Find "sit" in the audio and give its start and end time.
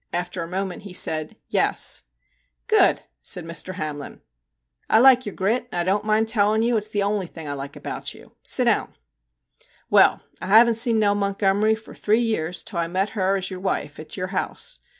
8.41-8.65